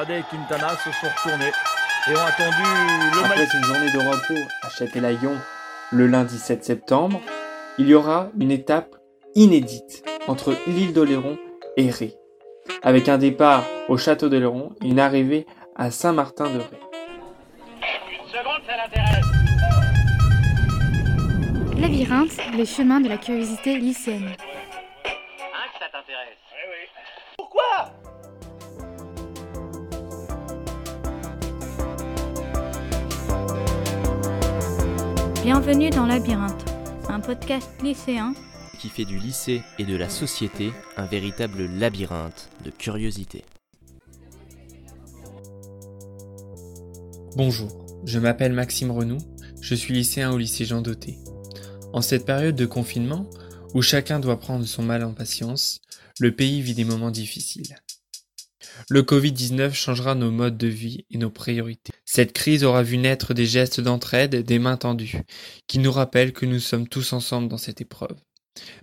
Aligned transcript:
et 0.00 0.22
Quintana 0.30 0.76
se 0.76 0.92
sont 0.92 1.08
retournés 1.08 1.50
et 2.06 2.12
ont 2.12 2.24
attendu 2.24 2.62
le 3.12 3.24
Après 3.24 3.48
une 3.52 3.64
journée 3.64 3.90
de 3.90 3.98
repos 3.98 4.48
à 4.62 4.68
Châtelaillon 4.70 5.32
le 5.90 6.06
lundi 6.06 6.38
7 6.38 6.64
septembre, 6.64 7.20
il 7.78 7.88
y 7.88 7.94
aura 7.94 8.28
une 8.38 8.52
étape 8.52 8.94
inédite 9.34 10.04
entre 10.28 10.54
l'île 10.68 10.92
d'Oléron 10.92 11.36
et 11.76 11.90
Ré, 11.90 12.14
avec 12.82 13.08
un 13.08 13.18
départ 13.18 13.64
au 13.88 13.96
château 13.96 14.28
d'Oléron 14.28 14.70
et 14.82 14.88
une 14.88 15.00
arrivée 15.00 15.46
à 15.74 15.90
Saint-Martin-de-Ré. 15.90 16.78
Une 18.12 18.28
seconde, 18.28 18.62
ça 18.66 18.76
l'intéresse. 18.76 19.24
Labyrinthe, 21.80 22.56
les 22.56 22.66
chemins 22.66 23.00
de 23.00 23.08
la 23.08 23.16
curiosité 23.16 23.78
lycéenne. 23.78 24.36
Bienvenue 35.50 35.88
dans 35.88 36.04
Labyrinthe, 36.04 36.62
un 37.08 37.20
podcast 37.20 37.70
lycéen 37.82 38.34
qui 38.78 38.90
fait 38.90 39.06
du 39.06 39.18
lycée 39.18 39.62
et 39.78 39.86
de 39.86 39.96
la 39.96 40.10
société 40.10 40.72
un 40.98 41.06
véritable 41.06 41.64
labyrinthe 41.64 42.50
de 42.66 42.70
curiosité. 42.70 43.46
Bonjour, 47.34 47.86
je 48.04 48.18
m'appelle 48.18 48.52
Maxime 48.52 48.90
Renou, 48.90 49.16
je 49.62 49.74
suis 49.74 49.94
lycéen 49.94 50.32
au 50.32 50.36
lycée 50.36 50.66
Jean 50.66 50.82
Doté. 50.82 51.16
En 51.94 52.02
cette 52.02 52.26
période 52.26 52.54
de 52.54 52.66
confinement, 52.66 53.30
où 53.72 53.80
chacun 53.80 54.20
doit 54.20 54.38
prendre 54.38 54.66
son 54.66 54.82
mal 54.82 55.02
en 55.02 55.14
patience, 55.14 55.80
le 56.20 56.36
pays 56.36 56.60
vit 56.60 56.74
des 56.74 56.84
moments 56.84 57.10
difficiles. 57.10 57.74
Le 58.90 59.02
Covid-19 59.02 59.72
changera 59.72 60.14
nos 60.14 60.30
modes 60.30 60.56
de 60.56 60.66
vie 60.66 61.04
et 61.10 61.18
nos 61.18 61.30
priorités. 61.30 61.92
Cette 62.04 62.32
crise 62.32 62.64
aura 62.64 62.82
vu 62.82 62.98
naître 62.98 63.34
des 63.34 63.46
gestes 63.46 63.80
d'entraide, 63.80 64.44
des 64.44 64.58
mains 64.58 64.76
tendues, 64.76 65.22
qui 65.66 65.78
nous 65.78 65.92
rappellent 65.92 66.32
que 66.32 66.46
nous 66.46 66.60
sommes 66.60 66.88
tous 66.88 67.12
ensemble 67.12 67.48
dans 67.48 67.58
cette 67.58 67.80
épreuve. 67.80 68.16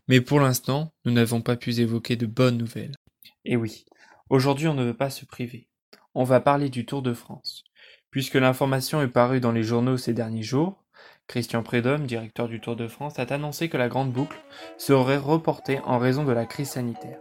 Mais 0.07 0.21
pour 0.21 0.39
l'instant, 0.39 0.93
nous 1.05 1.11
n'avons 1.11 1.41
pas 1.41 1.55
pu 1.55 1.73
évoquer 1.79 2.15
de 2.15 2.25
bonnes 2.25 2.57
nouvelles. 2.57 2.95
Et 3.43 3.55
oui, 3.55 3.85
aujourd'hui 4.29 4.67
on 4.67 4.73
ne 4.73 4.83
veut 4.83 4.93
pas 4.93 5.09
se 5.09 5.25
priver. 5.25 5.67
On 6.13 6.23
va 6.23 6.39
parler 6.39 6.69
du 6.69 6.85
Tour 6.85 7.01
de 7.01 7.13
France. 7.13 7.63
Puisque 8.09 8.35
l'information 8.35 9.01
est 9.01 9.09
parue 9.09 9.41
dans 9.41 9.51
les 9.51 9.63
journaux 9.63 9.97
ces 9.97 10.13
derniers 10.13 10.43
jours, 10.43 10.85
Christian 11.27 11.63
Prédhomme, 11.63 12.05
directeur 12.05 12.47
du 12.47 12.61
Tour 12.61 12.75
de 12.75 12.87
France, 12.87 13.19
a 13.19 13.23
annoncé 13.33 13.67
que 13.67 13.77
la 13.77 13.89
grande 13.89 14.11
boucle 14.11 14.39
serait 14.77 15.17
reportée 15.17 15.79
en 15.79 15.97
raison 15.97 16.23
de 16.23 16.31
la 16.31 16.45
crise 16.45 16.69
sanitaire, 16.69 17.19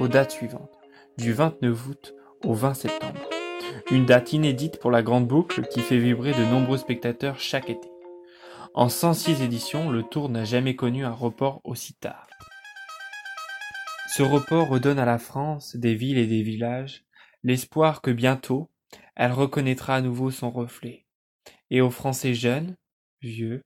aux 0.00 0.08
dates 0.08 0.32
suivantes, 0.32 0.81
du 1.18 1.32
29 1.32 1.86
août 1.88 2.14
au 2.44 2.54
20 2.54 2.74
septembre. 2.74 3.20
Une 3.90 4.06
date 4.06 4.32
inédite 4.32 4.78
pour 4.80 4.90
la 4.90 5.02
grande 5.02 5.26
boucle 5.26 5.66
qui 5.68 5.80
fait 5.80 5.98
vibrer 5.98 6.32
de 6.32 6.44
nombreux 6.44 6.78
spectateurs 6.78 7.38
chaque 7.38 7.70
été. 7.70 7.88
En 8.74 8.88
106 8.88 9.42
éditions, 9.42 9.90
le 9.90 10.02
Tour 10.02 10.30
n'a 10.30 10.44
jamais 10.44 10.74
connu 10.74 11.04
un 11.04 11.12
report 11.12 11.60
aussi 11.64 11.94
tard. 11.94 12.26
Ce 14.14 14.22
report 14.22 14.68
redonne 14.68 14.98
à 14.98 15.04
la 15.04 15.18
France, 15.18 15.76
des 15.76 15.94
villes 15.94 16.18
et 16.18 16.26
des 16.26 16.42
villages, 16.42 17.04
l'espoir 17.42 18.00
que 18.00 18.10
bientôt, 18.10 18.70
elle 19.14 19.32
reconnaîtra 19.32 19.96
à 19.96 20.00
nouveau 20.00 20.30
son 20.30 20.50
reflet. 20.50 21.06
Et 21.70 21.80
aux 21.80 21.90
Français 21.90 22.34
jeunes, 22.34 22.76
vieux, 23.20 23.62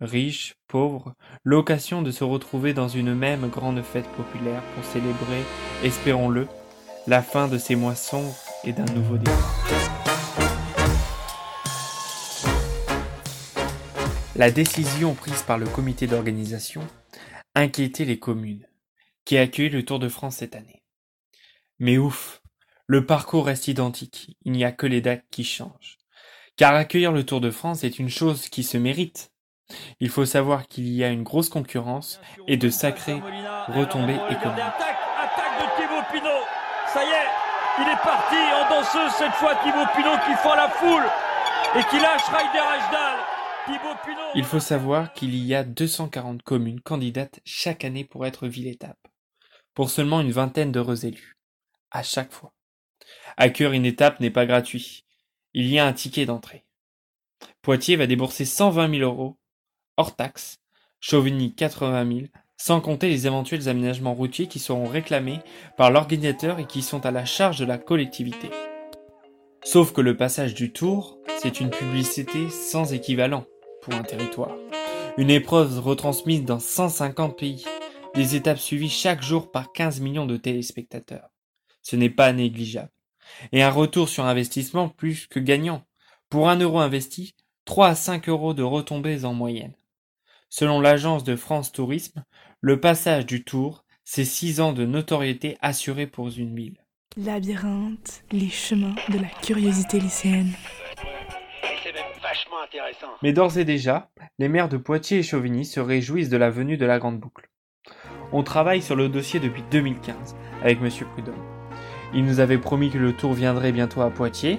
riches, 0.00 0.54
pauvres, 0.68 1.14
l'occasion 1.42 2.02
de 2.02 2.10
se 2.10 2.24
retrouver 2.24 2.74
dans 2.74 2.88
une 2.88 3.14
même 3.14 3.48
grande 3.48 3.82
fête 3.82 4.08
populaire 4.10 4.62
pour 4.74 4.84
célébrer, 4.84 5.42
espérons-le, 5.82 6.46
la 7.06 7.22
fin 7.22 7.46
de 7.46 7.56
ces 7.56 7.76
mois 7.76 7.94
sombres 7.94 8.34
et 8.64 8.72
d'un 8.72 8.84
nouveau 8.86 9.16
début. 9.16 9.30
La 14.34 14.50
décision 14.50 15.14
prise 15.14 15.42
par 15.42 15.56
le 15.56 15.66
comité 15.66 16.06
d'organisation 16.06 16.82
inquiétait 17.54 18.04
les 18.04 18.18
communes, 18.18 18.66
qui 19.24 19.38
accueillent 19.38 19.70
le 19.70 19.84
Tour 19.84 19.98
de 19.98 20.08
France 20.08 20.36
cette 20.36 20.56
année. 20.56 20.82
Mais 21.78 21.96
ouf, 21.96 22.42
le 22.86 23.06
parcours 23.06 23.46
reste 23.46 23.68
identique, 23.68 24.36
il 24.44 24.52
n'y 24.52 24.64
a 24.64 24.72
que 24.72 24.86
les 24.86 25.00
dates 25.00 25.24
qui 25.30 25.44
changent. 25.44 25.98
Car 26.56 26.74
accueillir 26.74 27.12
le 27.12 27.24
Tour 27.24 27.40
de 27.40 27.50
France 27.50 27.84
est 27.84 27.98
une 27.98 28.10
chose 28.10 28.48
qui 28.48 28.62
se 28.62 28.78
mérite. 28.78 29.30
Il 30.00 30.08
faut 30.10 30.26
savoir 30.26 30.68
qu'il 30.68 30.88
y 30.88 31.04
a 31.04 31.08
une 31.08 31.22
grosse 31.22 31.48
concurrence 31.48 32.20
et 32.46 32.56
de 32.56 32.68
sacrées 32.68 33.20
retombées 33.68 34.18
économiques. 34.30 34.60
Attaque, 34.60 34.98
attaque 35.18 35.60
de 35.60 35.82
Thibaut 35.82 36.02
Pinot. 36.12 36.65
Ça 36.92 37.04
y 37.04 37.08
est, 37.08 37.82
il 37.82 37.88
est 37.88 38.02
parti 38.02 38.36
en 38.36 38.68
danseuse 38.70 39.12
cette 39.18 39.32
fois 39.32 39.54
Thibaut 39.62 39.86
Pinot 39.94 40.18
qui 40.24 40.34
fend 40.36 40.54
la 40.54 40.68
foule 40.68 41.04
et 41.74 41.84
qui 41.90 41.98
lâche 41.98 42.24
Ryder 42.26 42.58
Ashdal. 42.58 43.18
Pinot. 43.66 44.30
Il 44.36 44.44
faut 44.44 44.60
savoir 44.60 45.12
qu'il 45.12 45.34
y 45.34 45.54
a 45.54 45.64
240 45.64 46.42
communes 46.42 46.80
candidates 46.80 47.40
chaque 47.44 47.84
année 47.84 48.04
pour 48.04 48.24
être 48.24 48.46
ville-étape, 48.46 49.08
pour 49.74 49.90
seulement 49.90 50.20
une 50.20 50.30
vingtaine 50.30 50.70
d'heureux 50.70 51.04
élus, 51.04 51.36
à 51.90 52.04
chaque 52.04 52.32
fois. 52.32 52.52
Accueillir 53.36 53.72
une 53.72 53.84
étape 53.84 54.20
n'est 54.20 54.30
pas 54.30 54.46
gratuit, 54.46 55.04
il 55.52 55.66
y 55.66 55.80
a 55.80 55.86
un 55.86 55.92
ticket 55.92 56.26
d'entrée. 56.26 56.64
Poitiers 57.60 57.96
va 57.96 58.06
débourser 58.06 58.44
120 58.44 58.98
000 58.98 59.02
euros, 59.02 59.36
hors 59.96 60.14
taxes, 60.14 60.58
Chauvigny 61.00 61.54
80 61.54 62.06
000, 62.06 62.26
sans 62.56 62.80
compter 62.80 63.08
les 63.08 63.26
éventuels 63.26 63.68
aménagements 63.68 64.14
routiers 64.14 64.46
qui 64.46 64.58
seront 64.58 64.86
réclamés 64.86 65.40
par 65.76 65.90
l'organisateur 65.90 66.58
et 66.58 66.66
qui 66.66 66.82
sont 66.82 67.04
à 67.06 67.10
la 67.10 67.24
charge 67.24 67.58
de 67.58 67.64
la 67.64 67.78
collectivité. 67.78 68.50
Sauf 69.64 69.92
que 69.92 70.00
le 70.00 70.16
passage 70.16 70.54
du 70.54 70.72
Tour, 70.72 71.18
c'est 71.40 71.60
une 71.60 71.70
publicité 71.70 72.50
sans 72.50 72.92
équivalent 72.92 73.44
pour 73.82 73.94
un 73.94 74.02
territoire. 74.02 74.54
Une 75.18 75.30
épreuve 75.30 75.80
retransmise 75.80 76.44
dans 76.44 76.60
150 76.60 77.38
pays, 77.38 77.64
des 78.14 78.36
étapes 78.36 78.58
suivies 78.58 78.88
chaque 78.88 79.22
jour 79.22 79.50
par 79.50 79.72
15 79.72 80.00
millions 80.00 80.26
de 80.26 80.36
téléspectateurs. 80.36 81.30
Ce 81.82 81.96
n'est 81.96 82.10
pas 82.10 82.32
négligeable. 82.32 82.90
Et 83.52 83.62
un 83.62 83.70
retour 83.70 84.08
sur 84.08 84.24
investissement 84.24 84.88
plus 84.88 85.26
que 85.26 85.40
gagnant. 85.40 85.82
Pour 86.30 86.48
un 86.48 86.56
euro 86.56 86.78
investi, 86.78 87.34
3 87.64 87.88
à 87.88 87.94
5 87.94 88.28
euros 88.28 88.54
de 88.54 88.62
retombées 88.62 89.24
en 89.24 89.34
moyenne. 89.34 89.74
Selon 90.48 90.80
l'agence 90.80 91.24
de 91.24 91.36
France 91.36 91.72
Tourisme, 91.72 92.24
le 92.66 92.80
passage 92.80 93.26
du 93.26 93.44
Tour, 93.44 93.84
c'est 94.02 94.24
6 94.24 94.60
ans 94.60 94.72
de 94.72 94.84
notoriété 94.84 95.56
assurée 95.60 96.08
pour 96.08 96.36
une 96.36 96.56
ville. 96.56 96.78
Labyrinthe, 97.16 98.24
les 98.32 98.48
chemins 98.48 98.96
de 99.08 99.20
la 99.20 99.28
curiosité 99.40 100.00
lycéenne. 100.00 100.50
Mais 103.22 103.32
d'ores 103.32 103.56
et 103.56 103.64
déjà, 103.64 104.10
les 104.40 104.48
maires 104.48 104.68
de 104.68 104.78
Poitiers 104.78 105.18
et 105.18 105.22
Chauvigny 105.22 105.64
se 105.64 105.78
réjouissent 105.78 106.28
de 106.28 106.36
la 106.36 106.50
venue 106.50 106.76
de 106.76 106.84
la 106.84 106.98
Grande 106.98 107.20
Boucle. 107.20 107.48
On 108.32 108.42
travaille 108.42 108.82
sur 108.82 108.96
le 108.96 109.08
dossier 109.08 109.38
depuis 109.38 109.62
2015 109.70 110.34
avec 110.60 110.80
Monsieur 110.80 111.06
Prudhomme. 111.06 111.46
Il 112.14 112.24
nous 112.24 112.40
avait 112.40 112.58
promis 112.58 112.90
que 112.90 112.98
le 112.98 113.12
tour 113.12 113.32
viendrait 113.32 113.70
bientôt 113.70 114.00
à 114.00 114.10
Poitiers. 114.10 114.58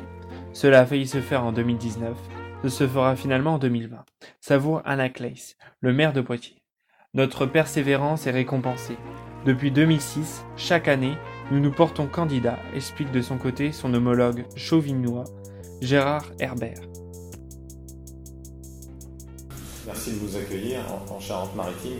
Cela 0.53 0.79
a 0.79 0.85
failli 0.85 1.07
se 1.07 1.19
faire 1.19 1.43
en 1.43 1.51
2019. 1.51 2.17
Ce 2.63 2.69
se 2.69 2.87
fera 2.87 3.17
finalement 3.17 3.55
en 3.55 3.59
2020. 3.59 4.05
Savoure 4.39 4.81
Anna 4.85 5.09
Claes, 5.09 5.57
le 5.81 5.91
maire 5.91 6.13
de 6.13 6.21
Poitiers. 6.21 6.63
Notre 7.13 7.45
persévérance 7.45 8.27
est 8.27 8.31
récompensée. 8.31 8.97
Depuis 9.45 9.71
2006, 9.71 10.43
chaque 10.57 10.89
année, 10.89 11.17
nous 11.51 11.59
nous 11.59 11.71
portons 11.71 12.05
candidats, 12.05 12.59
explique 12.75 13.11
de 13.11 13.21
son 13.21 13.37
côté 13.37 13.71
son 13.71 13.93
homologue 13.93 14.45
chauvignois, 14.57 15.23
Gérard 15.81 16.25
Herbert. 16.39 16.81
Merci 19.85 20.11
de 20.11 20.19
nous 20.19 20.35
accueillir 20.35 20.81
en, 20.91 21.15
en 21.15 21.19
Charente-Maritime 21.19 21.99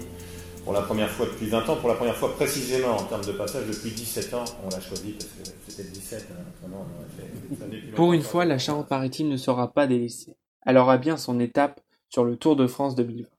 pour 0.66 0.73
la 0.73 0.81
première 0.81 1.09
fois 1.09 1.25
depuis 1.28 1.47
20 1.47 1.69
ans, 1.69 1.78
pour 1.78 1.88
la 1.88 1.96
première 1.96 2.17
fois 2.17 2.35
précisément 2.35 2.97
en 2.97 3.03
termes 3.03 3.23
de 3.23 3.31
passage 3.31 3.66
depuis 3.66 3.91
17 3.91 4.34
ans. 4.34 4.44
On 4.66 4.69
l'a 4.69 4.81
choisi 4.81 5.13
parce 5.13 5.28
que 5.28 5.56
c'était 5.69 5.90
17, 5.90 6.28
hein. 6.31 6.67
on 6.69 7.16
fait 7.16 7.91
Pour 7.96 8.12
une 8.12 8.22
fois, 8.22 8.44
la 8.44 8.58
Charente-Maritime 8.58 9.29
ne 9.29 9.37
sera 9.37 9.72
pas 9.72 9.87
délaissée. 9.87 10.35
Elle 10.66 10.76
aura 10.78 10.97
bien 10.97 11.16
son 11.16 11.40
étape 11.40 11.79
sur 12.09 12.26
le 12.26 12.35
Tour 12.35 12.58
de 12.58 12.67
France 12.67 12.96
2020. 12.96 13.29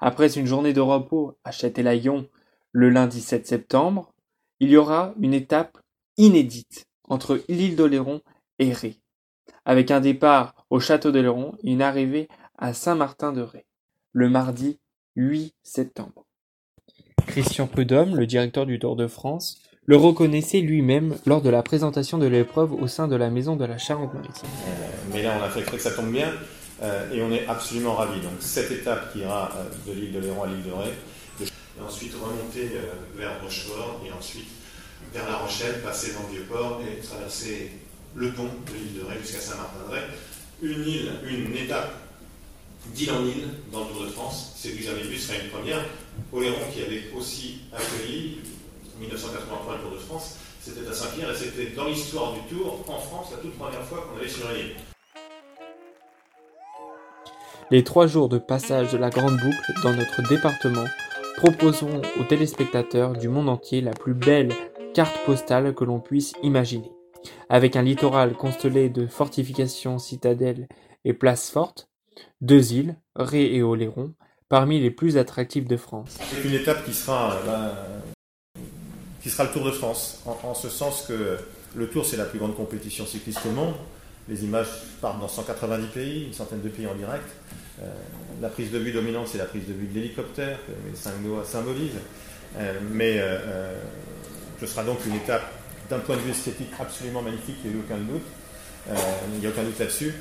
Après 0.00 0.38
une 0.38 0.46
journée 0.46 0.72
de 0.72 0.80
repos 0.80 1.36
à 1.44 1.52
Châtelaillon 1.52 2.26
le 2.72 2.88
lundi 2.88 3.20
7 3.20 3.46
septembre, 3.46 4.12
il 4.58 4.70
y 4.70 4.76
aura 4.76 5.14
une 5.20 5.34
étape 5.34 5.78
inédite 6.16 6.86
entre 7.08 7.40
l'île 7.48 7.76
d'Oléron 7.76 8.22
et 8.58 8.72
Ré, 8.72 8.96
avec 9.64 9.90
un 9.90 10.00
départ 10.00 10.54
au 10.70 10.80
château 10.80 11.10
d'Oléron 11.10 11.54
et 11.62 11.72
une 11.72 11.82
arrivée 11.82 12.28
à 12.56 12.72
Saint-Martin-de-Ré, 12.72 13.66
le 14.12 14.30
mardi 14.30 14.78
8 15.16 15.54
septembre. 15.62 16.24
Christian 17.26 17.66
Prudhomme, 17.66 18.16
le 18.16 18.26
directeur 18.26 18.66
du 18.66 18.78
Tour 18.78 18.96
de 18.96 19.06
France, 19.06 19.60
le 19.84 19.96
reconnaissait 19.96 20.60
lui-même 20.60 21.16
lors 21.26 21.42
de 21.42 21.50
la 21.50 21.62
présentation 21.62 22.16
de 22.16 22.26
l'épreuve 22.26 22.72
au 22.72 22.86
sein 22.86 23.08
de 23.08 23.16
la 23.16 23.28
maison 23.28 23.56
de 23.56 23.64
la 23.64 23.76
Charente-Maritime. 23.76 24.48
Euh, 24.48 24.86
mais 25.12 25.22
là, 25.22 25.36
on 25.38 25.42
a 25.42 25.48
fait 25.48 25.62
que 25.62 25.78
ça 25.78 25.90
tombe 25.90 26.12
bien 26.12 26.32
euh, 26.82 27.12
et 27.12 27.22
on 27.22 27.30
est 27.30 27.46
absolument 27.46 27.94
ravis. 27.94 28.20
Donc, 28.20 28.32
cette 28.40 28.70
étape 28.70 29.12
qui 29.12 29.20
ira 29.20 29.50
euh, 29.56 29.90
de 29.90 29.98
l'île 29.98 30.12
de 30.12 30.20
Léron 30.20 30.44
à 30.44 30.46
l'île 30.46 30.62
de 30.62 30.72
Ré, 30.72 30.90
et 31.40 31.82
ensuite 31.82 32.14
remonter 32.14 32.70
euh, 32.74 32.92
vers 33.16 33.40
Rochefort 33.42 34.00
et 34.06 34.12
ensuite 34.12 34.48
vers 35.12 35.28
La 35.28 35.36
Rochelle, 35.36 35.80
passer 35.82 36.12
dans 36.12 36.28
Vieux-Port 36.32 36.80
et 36.82 37.00
traverser 37.00 37.72
le 38.14 38.30
pont 38.32 38.44
de 38.44 38.72
l'île 38.72 39.00
de 39.00 39.04
Ré 39.04 39.16
jusqu'à 39.20 39.40
Saint-Martin-de-Ré. 39.40 40.00
Une 40.62 40.86
île, 40.86 41.12
une 41.24 41.56
étape 41.56 41.94
d'île 42.94 43.12
en 43.12 43.24
île 43.24 43.48
dans 43.72 43.80
le 43.80 43.86
Tour 43.86 44.02
de 44.04 44.08
France. 44.08 44.52
C'est 44.56 44.76
du 44.76 44.82
jamais 44.82 45.02
vu, 45.02 45.16
ce 45.16 45.28
serait 45.28 45.44
une 45.44 45.50
première. 45.50 45.84
Oléron 46.32 46.58
qui 46.72 46.82
avait 46.82 47.04
aussi 47.16 47.60
accueilli 47.72 48.40
1983 49.00 49.76
le 49.76 49.80
Tour 49.82 49.92
de 49.92 49.98
France, 49.98 50.36
c'était 50.60 50.86
à 50.86 50.92
Saint-Pierre 50.92 51.30
et 51.30 51.36
c'était 51.36 51.70
dans 51.70 51.86
l'histoire 51.86 52.34
du 52.34 52.40
Tour 52.54 52.84
en 52.86 52.98
France 52.98 53.28
la 53.32 53.38
toute 53.38 53.56
première 53.56 53.82
fois 53.82 54.06
qu'on 54.06 54.20
allait 54.20 54.28
sur 54.28 54.50
une 54.50 54.58
île. 54.58 54.74
Les 57.72 57.84
trois 57.84 58.08
jours 58.08 58.28
de 58.28 58.38
passage 58.38 58.90
de 58.90 58.98
la 58.98 59.10
Grande 59.10 59.36
Boucle 59.36 59.72
dans 59.84 59.94
notre 59.94 60.28
département 60.28 60.86
proposeront 61.36 62.02
aux 62.18 62.24
téléspectateurs 62.24 63.12
du 63.12 63.28
monde 63.28 63.48
entier 63.48 63.80
la 63.80 63.92
plus 63.92 64.12
belle 64.12 64.52
carte 64.92 65.16
postale 65.24 65.72
que 65.72 65.84
l'on 65.84 66.00
puisse 66.00 66.32
imaginer. 66.42 66.90
Avec 67.48 67.76
un 67.76 67.82
littoral 67.82 68.32
constellé 68.32 68.88
de 68.88 69.06
fortifications, 69.06 70.00
citadelles 70.00 70.66
et 71.04 71.12
places 71.12 71.48
fortes, 71.48 71.88
deux 72.40 72.72
îles, 72.72 72.96
Ré 73.14 73.54
et 73.54 73.62
Oléron, 73.62 74.14
parmi 74.48 74.80
les 74.80 74.90
plus 74.90 75.16
attractives 75.16 75.68
de 75.68 75.76
France. 75.76 76.18
C'est 76.28 76.48
une 76.48 76.54
étape 76.54 76.84
qui 76.84 76.92
sera, 76.92 77.36
euh, 77.46 77.72
le 79.24 79.52
Tour 79.52 79.64
de 79.64 79.70
France, 79.70 80.24
en 80.26 80.54
ce 80.54 80.68
sens 80.68 81.04
que 81.06 81.38
le 81.76 81.88
Tour 81.88 82.04
c'est 82.04 82.16
la 82.16 82.24
plus 82.24 82.40
grande 82.40 82.56
compétition 82.56 83.06
cycliste 83.06 83.46
au 83.46 83.52
monde. 83.52 83.74
Les 84.30 84.44
images 84.44 84.68
partent 85.00 85.20
dans 85.20 85.28
190 85.28 85.88
pays, 85.88 86.26
une 86.26 86.32
centaine 86.32 86.62
de 86.62 86.68
pays 86.68 86.86
en 86.86 86.94
direct. 86.94 87.26
Euh, 87.82 87.86
la 88.40 88.48
prise 88.48 88.70
de 88.70 88.78
vue 88.78 88.92
dominante, 88.92 89.26
c'est 89.26 89.38
la 89.38 89.44
prise 89.44 89.66
de 89.66 89.72
vue 89.72 89.88
de 89.88 89.94
l'hélicoptère, 89.94 90.58
que 90.66 90.72
les 90.88 90.96
cinq 90.96 91.20
doigts 91.24 91.44
symbolisent. 91.44 91.98
Euh, 92.56 92.74
mais 92.92 93.16
euh, 93.18 93.74
ce 94.60 94.66
sera 94.66 94.84
donc 94.84 94.98
une 95.04 95.16
étape 95.16 95.52
d'un 95.88 95.98
point 95.98 96.14
de 96.14 96.20
vue 96.20 96.30
esthétique 96.30 96.70
absolument 96.78 97.22
magnifique, 97.22 97.56
il 97.64 97.72
n'y 97.72 97.76
a 97.76 97.80
aucun 97.80 97.98
doute. 97.98 98.22
Il 99.34 99.40
n'y 99.40 99.46
a 99.46 99.50
aucun 99.50 99.64
doute 99.64 99.78
là-dessus. 99.80 100.14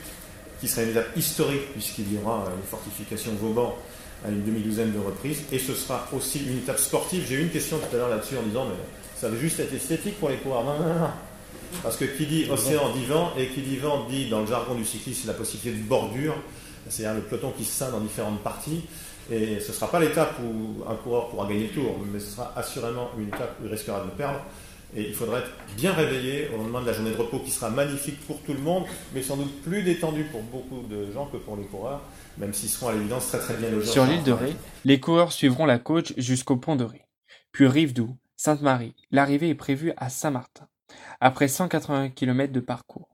Qui 0.59 0.67
sera 0.67 0.81
une 0.81 0.89
étape 0.89 1.15
historique, 1.15 1.71
puisqu'il 1.73 2.11
y 2.11 2.17
aura 2.17 2.45
les 2.49 2.67
fortifications 2.67 3.33
Vauban 3.35 3.77
à 4.25 4.29
une 4.29 4.43
demi-douzaine 4.43 4.91
de 4.91 4.99
reprises. 4.99 5.43
Et 5.51 5.59
ce 5.59 5.75
sera 5.75 6.09
aussi 6.11 6.39
une 6.45 6.57
étape 6.57 6.79
sportive. 6.79 7.25
J'ai 7.29 7.35
eu 7.35 7.43
une 7.43 7.51
question 7.51 7.77
tout 7.77 7.95
à 7.95 7.99
l'heure 7.99 8.09
là-dessus 8.09 8.37
en 8.37 8.41
disant 8.41 8.65
mais 8.65 8.75
ça 9.15 9.29
va 9.29 9.37
juste 9.37 9.59
être 9.59 9.73
esthétique 9.73 10.19
pour 10.19 10.29
les 10.29 10.37
coureurs. 10.37 10.63
Non, 10.63 10.79
non, 10.79 10.99
non. 10.99 11.09
Parce 11.83 11.97
que 11.97 12.05
qui 12.05 12.25
dit 12.25 12.47
océan 12.49 12.93
dit 12.93 13.05
vent, 13.05 13.31
et 13.37 13.47
qui 13.47 13.61
dit 13.61 13.77
vent 13.77 14.05
dit 14.09 14.29
dans 14.29 14.41
le 14.41 14.47
jargon 14.47 14.75
du 14.75 14.85
cyclisme 14.85 15.27
la 15.27 15.33
possibilité 15.33 15.77
de 15.77 15.83
bordure, 15.83 16.35
c'est-à-dire 16.89 17.15
le 17.15 17.21
peloton 17.21 17.53
qui 17.57 17.63
se 17.63 17.71
scinde 17.71 17.93
en 17.93 17.99
différentes 17.99 18.39
parties. 18.39 18.81
Et 19.31 19.59
ce 19.59 19.67
ne 19.67 19.73
sera 19.73 19.91
pas 19.91 19.99
l'étape 19.99 20.39
où 20.43 20.83
un 20.89 20.95
coureur 20.95 21.29
pourra 21.29 21.47
gagner 21.47 21.67
le 21.67 21.81
tour, 21.81 21.95
mais 22.11 22.19
ce 22.19 22.31
sera 22.31 22.51
assurément 22.55 23.11
une 23.17 23.27
étape 23.27 23.57
où 23.61 23.65
il 23.65 23.71
risquera 23.71 24.03
de 24.03 24.09
perdre. 24.09 24.41
Et 24.95 25.07
il 25.07 25.13
faudra 25.13 25.37
être 25.37 25.51
bien 25.77 25.93
réveillé 25.93 26.49
au 26.51 26.57
lendemain 26.57 26.81
de 26.81 26.87
la 26.87 26.93
journée 26.93 27.11
de 27.11 27.17
repos 27.17 27.37
qui 27.39 27.51
sera 27.51 27.69
magnifique 27.69 28.19
pour 28.25 28.41
tout 28.41 28.53
le 28.53 28.59
monde, 28.59 28.85
mais 29.13 29.21
sans 29.21 29.37
doute 29.37 29.61
plus 29.61 29.83
détendu 29.83 30.23
pour 30.23 30.41
beaucoup 30.41 30.81
de 30.89 31.11
gens 31.11 31.27
que 31.27 31.37
pour 31.37 31.57
les 31.57 31.65
coureurs, 31.65 32.01
même 32.39 32.53
s'ils 32.55 32.69
seront 32.69 32.87
à 32.87 32.93
l'évidence 32.93 33.27
très 33.27 33.37
très 33.37 33.53
bien 33.53 33.69
logés. 33.69 33.91
Sur 33.91 34.05
l'île 34.05 34.23
de 34.23 34.31
Ré, 34.31 34.55
les 34.85 34.99
coureurs 34.99 35.31
suivront 35.31 35.67
la 35.67 35.77
côte 35.77 36.13
jusqu'au 36.17 36.57
pont 36.57 36.75
de 36.75 36.85
Ré, 36.85 37.05
puis 37.51 37.67
Rivedoux, 37.67 38.17
Sainte-Marie. 38.35 38.95
L'arrivée 39.11 39.49
est 39.49 39.55
prévue 39.55 39.93
à 39.95 40.09
Saint-Martin, 40.09 40.67
après 41.19 41.47
180 41.47 42.09
km 42.09 42.51
de 42.51 42.59
parcours. 42.59 43.09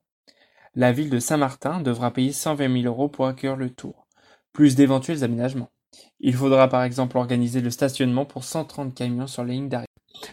La 0.75 0.91
ville 0.91 1.09
de 1.09 1.19
Saint-Martin 1.19 1.81
devra 1.81 2.11
payer 2.11 2.33
120 2.33 2.81
000 2.81 2.85
euros 2.85 3.07
pour 3.07 3.27
accueillir 3.27 3.55
le 3.55 3.69
tour, 3.69 4.07
plus 4.51 4.75
d'éventuels 4.75 5.23
aménagements. 5.23 5.71
Il 6.19 6.33
faudra 6.35 6.67
par 6.67 6.83
exemple 6.83 7.17
organiser 7.17 7.61
le 7.61 7.69
stationnement 7.69 8.25
pour 8.25 8.43
130 8.43 8.93
camions 8.93 9.27
sur 9.27 9.43
la 9.43 9.53
ligne 9.53 9.69
d'arrivée. 9.69 9.85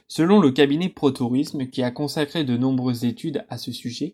Selon 0.08 0.40
le 0.40 0.50
cabinet 0.50 0.88
ProTourisme, 0.88 1.68
qui 1.68 1.82
a 1.82 1.90
consacré 1.90 2.44
de 2.44 2.56
nombreuses 2.56 3.04
études 3.04 3.44
à 3.48 3.58
ce 3.58 3.72
sujet, 3.72 4.12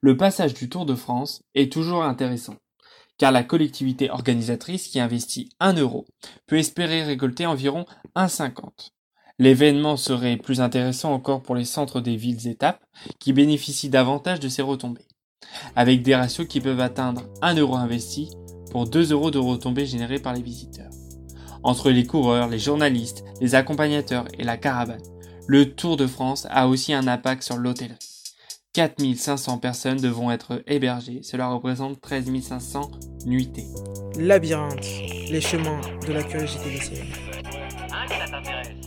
le 0.00 0.16
passage 0.16 0.54
du 0.54 0.68
Tour 0.68 0.86
de 0.86 0.94
France 0.94 1.42
est 1.54 1.72
toujours 1.72 2.04
intéressant, 2.04 2.56
car 3.18 3.32
la 3.32 3.44
collectivité 3.44 4.10
organisatrice 4.10 4.88
qui 4.88 5.00
investit 5.00 5.50
1 5.60 5.74
euro 5.74 6.06
peut 6.46 6.58
espérer 6.58 7.02
récolter 7.02 7.46
environ 7.46 7.84
1,50. 8.16 8.90
L'événement 9.40 9.96
serait 9.96 10.36
plus 10.36 10.60
intéressant 10.60 11.14
encore 11.14 11.40
pour 11.40 11.54
les 11.54 11.64
centres 11.64 12.02
des 12.02 12.14
villes-étapes, 12.14 12.84
qui 13.18 13.32
bénéficient 13.32 13.88
davantage 13.88 14.38
de 14.38 14.50
ces 14.50 14.60
retombées, 14.60 15.08
avec 15.74 16.02
des 16.02 16.14
ratios 16.14 16.46
qui 16.46 16.60
peuvent 16.60 16.78
atteindre 16.78 17.22
1 17.40 17.54
euro 17.54 17.76
investi 17.76 18.28
pour 18.70 18.86
2 18.86 19.12
euros 19.12 19.30
de 19.30 19.38
retombées 19.38 19.86
générées 19.86 20.18
par 20.18 20.34
les 20.34 20.42
visiteurs. 20.42 20.90
Entre 21.62 21.90
les 21.90 22.04
coureurs, 22.04 22.48
les 22.48 22.58
journalistes, 22.58 23.24
les 23.40 23.54
accompagnateurs 23.54 24.26
et 24.38 24.44
la 24.44 24.58
caravane, 24.58 25.00
le 25.46 25.74
Tour 25.74 25.96
de 25.96 26.06
France 26.06 26.46
a 26.50 26.68
aussi 26.68 26.92
un 26.92 27.08
impact 27.08 27.42
sur 27.42 27.56
l'hôtellerie. 27.56 27.96
4500 28.74 29.56
personnes 29.56 30.00
devront 30.00 30.30
être 30.30 30.62
hébergées, 30.66 31.22
cela 31.22 31.48
représente 31.48 31.98
13 32.02 32.30
500 32.42 32.90
nuitées. 33.24 33.68
Labyrinthe, 34.18 34.84
les 35.30 35.40
chemins 35.40 35.80
de 36.06 36.12
la 36.12 36.22
curiosité 36.22 36.70
lycéenne. 36.70 37.08
Hein, 37.90 38.79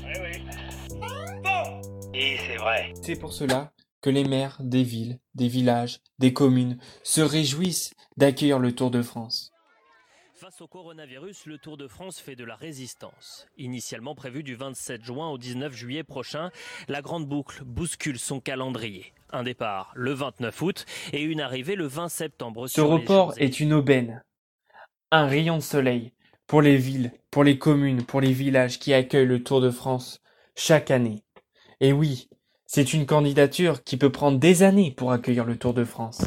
C'est 2.24 2.58
vrai. 2.58 2.94
C'est 3.02 3.20
pour 3.20 3.34
cela 3.34 3.74
que 4.02 4.10
les 4.10 4.24
maires 4.24 4.58
des 4.62 4.84
villes, 4.84 5.20
des 5.36 5.48
villages, 5.48 6.00
des 6.20 6.32
communes 6.32 6.78
se 7.04 7.22
réjouissent 7.22 7.94
d'accueillir 8.16 8.60
le 8.60 8.74
Tour 8.74 8.92
de 8.92 9.02
France. 9.02 9.52
Face 10.34 10.62
au 10.62 10.68
coronavirus, 10.68 11.46
le 11.46 11.58
Tour 11.58 11.78
de 11.78 11.88
France 11.88 12.20
fait 12.20 12.36
de 12.36 12.44
la 12.44 12.56
résistance. 12.56 13.46
Initialement 13.58 14.16
prévu 14.16 14.44
du 14.44 14.56
27 14.56 15.04
juin 15.04 15.30
au 15.30 15.38
19 15.38 15.74
juillet 15.74 16.04
prochain, 16.04 16.50
la 16.88 17.02
Grande 17.02 17.28
Boucle 17.28 17.64
bouscule 17.66 18.20
son 18.20 18.40
calendrier. 18.40 19.14
Un 19.32 19.44
départ 19.44 19.92
le 19.96 20.14
29 20.14 20.62
août 20.62 20.86
et 21.12 21.22
une 21.22 21.42
arrivée 21.42 21.76
le 21.76 21.88
20 21.88 22.10
septembre. 22.10 22.68
Ce 22.68 22.76
sur 22.76 22.90
report 22.90 23.34
est 23.38 23.60
une 23.60 23.74
aubaine, 23.74 24.24
un 25.12 25.28
rayon 25.28 25.58
de 25.58 25.62
soleil 25.62 26.14
pour 26.48 26.62
les 26.62 26.78
villes, 26.78 27.12
pour 27.32 27.44
les 27.44 27.58
communes, 27.58 28.04
pour 28.04 28.22
les 28.22 28.34
villages 28.34 28.80
qui 28.80 28.94
accueillent 28.94 29.26
le 29.26 29.44
Tour 29.44 29.60
de 29.62 29.72
France 29.72 30.22
chaque 30.56 30.92
année. 30.92 31.23
Et 31.84 31.92
oui, 31.92 32.30
c'est 32.66 32.94
une 32.94 33.06
candidature 33.06 33.84
qui 33.84 33.98
peut 33.98 34.10
prendre 34.10 34.40
des 34.40 34.64
années 34.64 34.90
pour 34.90 35.12
accueillir 35.12 35.44
le 35.44 35.58
Tour 35.58 35.74
de 35.74 35.84
France. 35.84 36.22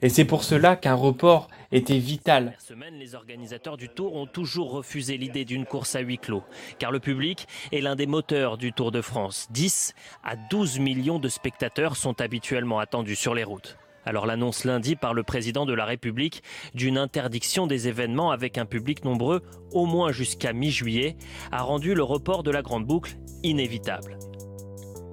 Et 0.00 0.08
c'est 0.08 0.24
pour 0.24 0.42
cela 0.42 0.74
qu'un 0.74 0.94
report 0.94 1.48
était 1.70 1.98
vital. 1.98 2.44
Dernière 2.44 2.60
semaine, 2.62 2.94
les 2.94 3.14
organisateurs 3.14 3.76
du 3.76 3.90
Tour 3.90 4.16
ont 4.16 4.24
toujours 4.24 4.70
refusé 4.70 5.18
l'idée 5.18 5.44
d'une 5.44 5.66
course 5.66 5.96
à 5.96 6.00
huis 6.00 6.16
clos, 6.16 6.44
car 6.78 6.92
le 6.92 6.98
public 6.98 7.46
est 7.72 7.82
l'un 7.82 7.94
des 7.94 8.06
moteurs 8.06 8.56
du 8.56 8.72
Tour 8.72 8.90
de 8.90 9.02
France. 9.02 9.48
10 9.50 9.92
à 10.24 10.34
12 10.36 10.78
millions 10.78 11.18
de 11.18 11.28
spectateurs 11.28 11.96
sont 11.96 12.22
habituellement 12.22 12.78
attendus 12.78 13.16
sur 13.16 13.34
les 13.34 13.44
routes. 13.44 13.76
Alors 14.06 14.24
l'annonce 14.24 14.64
lundi 14.64 14.96
par 14.96 15.12
le 15.12 15.24
président 15.24 15.66
de 15.66 15.74
la 15.74 15.84
République 15.84 16.42
d'une 16.74 16.96
interdiction 16.96 17.66
des 17.66 17.86
événements 17.86 18.30
avec 18.30 18.56
un 18.56 18.64
public 18.64 19.04
nombreux 19.04 19.42
au 19.72 19.84
moins 19.84 20.10
jusqu'à 20.10 20.54
mi-juillet 20.54 21.16
a 21.50 21.60
rendu 21.60 21.94
le 21.94 22.02
report 22.02 22.42
de 22.42 22.50
la 22.50 22.62
Grande 22.62 22.86
Boucle 22.86 23.18
inévitable. 23.42 24.16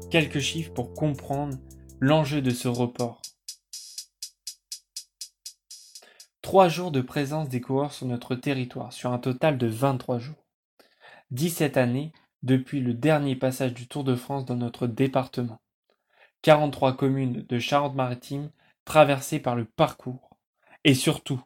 Quelques 0.10 0.40
chiffres 0.40 0.74
pour 0.74 0.96
comprendre 0.96 1.56
l'enjeu 2.00 2.42
de 2.42 2.50
ce 2.50 2.68
report. 2.68 3.22
Trois 6.42 6.68
jours 6.68 6.90
de 6.90 7.02
présence 7.02 7.48
des 7.48 7.62
coureurs 7.62 7.94
sur 7.94 8.08
notre 8.08 8.34
territoire, 8.34 8.92
sur 8.92 9.14
un 9.14 9.20
total 9.20 9.60
de 9.60 9.68
23 9.68 10.18
jours. 10.18 10.48
17 11.30 11.78
années 11.78 12.12
depuis 12.42 12.82
le 12.82 12.96
dernier 12.96 13.36
passage 13.36 13.76
du 13.76 13.88
Tour 13.88 14.04
de 14.04 14.16
France 14.16 14.46
dans 14.46 14.56
notre 14.56 14.88
département. 14.88 15.62
43 16.42 16.98
communes 16.98 17.46
de 17.48 17.60
Charente-Maritime 17.60 18.50
traversées 18.86 19.40
par 19.40 19.56
le 19.56 19.66
parcours. 19.66 20.40
Et 20.86 20.96
surtout, 20.96 21.40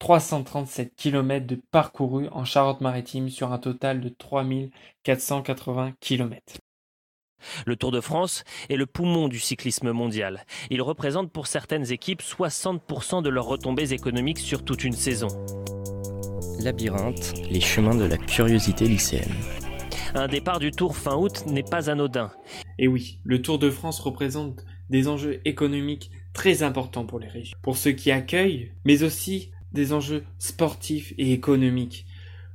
337 0.00 0.96
km 0.96 1.46
de 1.46 1.62
parcourus 1.70 2.26
en 2.32 2.44
Charente-Maritime 2.44 3.28
sur 3.28 3.52
un 3.52 3.58
total 3.58 4.00
de 4.00 4.08
3480 4.08 5.92
km. 6.00 6.58
Le 7.66 7.76
Tour 7.76 7.90
de 7.90 8.00
France 8.00 8.44
est 8.68 8.76
le 8.76 8.86
poumon 8.86 9.28
du 9.28 9.38
cyclisme 9.38 9.92
mondial. 9.92 10.44
Il 10.70 10.82
représente 10.82 11.30
pour 11.30 11.46
certaines 11.46 11.92
équipes 11.92 12.22
60% 12.22 13.22
de 13.22 13.28
leurs 13.28 13.46
retombées 13.46 13.92
économiques 13.92 14.38
sur 14.38 14.64
toute 14.64 14.84
une 14.84 14.92
saison. 14.92 15.28
Labyrinthe, 16.60 17.34
les 17.50 17.60
chemins 17.60 17.94
de 17.94 18.04
la 18.04 18.16
curiosité 18.16 18.86
lycéenne. 18.86 19.34
Un 20.14 20.26
départ 20.26 20.58
du 20.58 20.70
Tour 20.70 20.96
fin 20.96 21.16
août 21.16 21.44
n'est 21.46 21.62
pas 21.62 21.90
anodin. 21.90 22.32
Et 22.78 22.88
oui, 22.88 23.20
le 23.24 23.42
Tour 23.42 23.58
de 23.58 23.70
France 23.70 24.00
représente 24.00 24.64
des 24.90 25.06
enjeux 25.06 25.40
économiques 25.44 26.10
très 26.32 26.62
importants 26.62 27.04
pour 27.04 27.18
les 27.18 27.28
régions, 27.28 27.56
pour 27.62 27.76
ceux 27.76 27.92
qui 27.92 28.10
accueillent, 28.10 28.72
mais 28.84 29.02
aussi 29.02 29.50
des 29.72 29.92
enjeux 29.92 30.24
sportifs 30.38 31.12
et 31.18 31.32
économiques, 31.32 32.06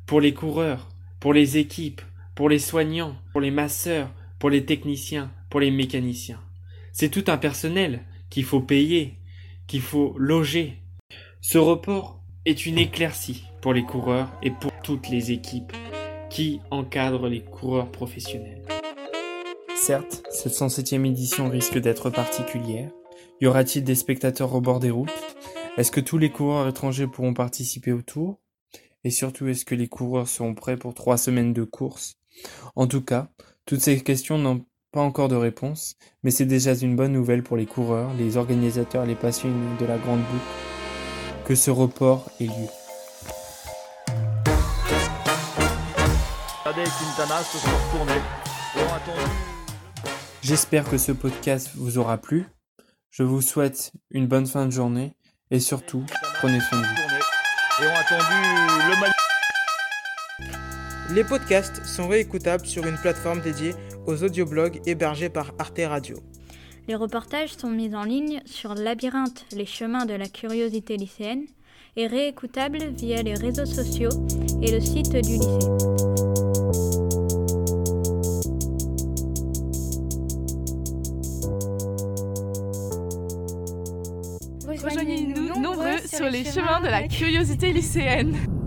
pour 0.05 0.19
les 0.19 0.33
coureurs, 0.33 0.89
pour 1.19 1.33
les 1.33 1.57
équipes, 1.57 2.01
pour 2.35 2.49
les 2.49 2.59
soignants, 2.59 3.15
pour 3.31 3.41
les 3.41 3.51
masseurs, 3.51 4.09
pour 4.43 4.49
les 4.49 4.65
techniciens, 4.65 5.31
pour 5.49 5.61
les 5.61 5.71
mécaniciens. 5.71 6.41
C'est 6.91 7.07
tout 7.07 7.23
un 7.27 7.37
personnel 7.37 8.03
qu'il 8.29 8.43
faut 8.43 8.59
payer, 8.59 9.13
qu'il 9.67 9.79
faut 9.79 10.15
loger. 10.17 10.81
Ce 11.39 11.57
report 11.57 12.21
est 12.43 12.65
une 12.65 12.77
éclaircie 12.77 13.45
pour 13.61 13.71
les 13.71 13.83
coureurs 13.83 14.29
et 14.41 14.51
pour 14.51 14.73
toutes 14.83 15.07
les 15.07 15.31
équipes 15.31 15.71
qui 16.29 16.59
encadrent 16.71 17.29
les 17.29 17.39
coureurs 17.39 17.89
professionnels. 17.89 18.65
Certes, 19.77 20.25
cette 20.29 20.51
107e 20.51 21.05
édition 21.05 21.47
risque 21.47 21.77
d'être 21.77 22.09
particulière, 22.09 22.91
Y 23.39 23.47
aura-t-il 23.47 23.85
des 23.85 23.95
spectateurs 23.95 24.53
au 24.53 24.59
bord 24.59 24.81
des 24.81 24.91
routes? 24.91 25.09
Est-ce 25.77 25.89
que 25.93 26.01
tous 26.01 26.17
les 26.17 26.31
coureurs 26.31 26.67
étrangers 26.67 27.07
pourront 27.07 27.33
participer 27.33 27.93
au 27.93 28.01
tour 28.01 28.41
Et 29.05 29.09
surtout, 29.09 29.47
est-ce 29.47 29.63
que 29.63 29.73
les 29.73 29.87
coureurs 29.87 30.27
seront 30.27 30.53
prêts 30.53 30.75
pour 30.75 30.93
trois 30.93 31.17
semaines 31.17 31.53
de 31.53 31.63
course? 31.63 32.17
En 32.75 32.87
tout 32.87 33.01
cas, 33.01 33.29
toutes 33.65 33.81
ces 33.81 33.99
questions 34.01 34.37
n'ont 34.37 34.65
pas 34.91 35.01
encore 35.01 35.27
de 35.27 35.35
réponse, 35.35 35.95
mais 36.23 36.31
c'est 36.31 36.45
déjà 36.45 36.73
une 36.73 36.95
bonne 36.95 37.13
nouvelle 37.13 37.43
pour 37.43 37.57
les 37.57 37.65
coureurs, 37.65 38.13
les 38.13 38.37
organisateurs 38.37 39.05
et 39.05 39.07
les 39.07 39.15
passionnés 39.15 39.77
de 39.79 39.85
la 39.85 39.97
grande 39.97 40.19
boucle 40.19 41.45
que 41.45 41.55
ce 41.55 41.71
report 41.71 42.29
ait 42.39 42.45
lieu. 42.45 42.67
J'espère 50.41 50.89
que 50.89 50.97
ce 50.97 51.11
podcast 51.11 51.71
vous 51.75 51.97
aura 51.97 52.17
plu. 52.17 52.45
Je 53.11 53.23
vous 53.23 53.41
souhaite 53.41 53.91
une 54.11 54.27
bonne 54.27 54.47
fin 54.47 54.65
de 54.65 54.71
journée 54.71 55.15
et 55.51 55.59
surtout, 55.59 56.05
prenez 56.39 56.59
soin 56.59 56.81
de 56.81 56.85
vous. 56.85 56.93
Les 61.13 61.23
podcasts 61.23 61.85
sont 61.85 62.07
réécoutables 62.07 62.65
sur 62.65 62.87
une 62.87 62.97
plateforme 62.97 63.39
dédiée 63.39 63.75
aux 64.07 64.23
audioblogs 64.23 64.81
hébergés 64.87 65.29
par 65.29 65.53
Arte 65.59 65.81
Radio. 65.87 66.17
Les 66.87 66.95
reportages 66.95 67.53
sont 67.53 67.69
mis 67.69 67.93
en 67.93 68.03
ligne 68.03 68.41
sur 68.45 68.73
Labyrinthe, 68.73 69.45
les 69.51 69.67
chemins 69.67 70.07
de 70.07 70.15
la 70.15 70.27
curiosité 70.27 70.97
lycéenne 70.97 71.45
et 71.95 72.07
réécoutables 72.07 72.79
via 72.97 73.21
les 73.21 73.35
réseaux 73.35 73.67
sociaux 73.67 74.09
et 74.63 74.71
le 74.71 74.79
site 74.79 75.11
du 75.11 75.33
lycée. 75.33 75.67
Rejoignez-nous 84.67 85.61
nombreux 85.61 85.99
sur 86.11 86.27
les 86.27 86.43
chemins 86.43 86.81
de 86.81 86.87
la 86.87 87.07
curiosité 87.07 87.71
lycéenne. 87.71 88.35